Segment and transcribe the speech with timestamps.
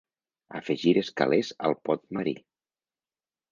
[0.59, 2.35] Afegires calés al pot marí.